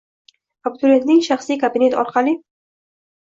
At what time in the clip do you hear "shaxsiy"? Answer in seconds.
1.27-1.59